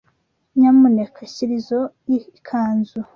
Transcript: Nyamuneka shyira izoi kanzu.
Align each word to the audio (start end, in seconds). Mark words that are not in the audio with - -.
Nyamuneka 0.59 1.19
shyira 1.33 1.53
izoi 1.59 2.17
kanzu. 2.47 2.99